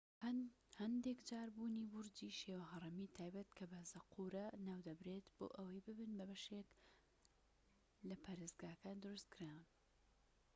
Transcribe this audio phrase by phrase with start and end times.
[0.79, 1.47] هەندێک جار
[1.91, 6.87] بورجی شێوە هەڕەمی تایبەت کە بە زەقورە ناودەبرێت بۆ ئەوەی ببن بەشێک بن
[8.09, 9.63] لە پەرستگاکان دروستکران